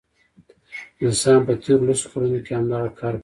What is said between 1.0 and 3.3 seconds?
انسان په تیرو لسو کلونو کې همدغه کار کړی دی.